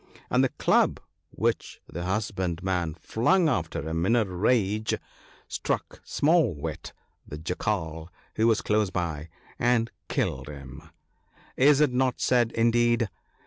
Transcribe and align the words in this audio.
And 0.31 0.43
the 0.43 0.49
club 0.49 0.99
which 1.29 1.79
the 1.85 2.01
hus 2.05 2.31
bandman 2.31 2.95
flung 2.95 3.47
after 3.47 3.87
him 3.87 4.03
in 4.07 4.15
a 4.15 4.25
rage, 4.25 4.95
struck 5.47 6.01
Small 6.03 6.55
wit, 6.55 6.91
the 7.27 7.37
Jackal 7.37 8.09
(who 8.35 8.47
was 8.47 8.61
close 8.63 8.89
by), 8.89 9.29
and 9.59 9.91
killed 10.09 10.49
him. 10.49 10.89
Is 11.55 11.81
it 11.81 11.93
not 11.93 12.19
said, 12.19 12.51
indeed 12.53 13.09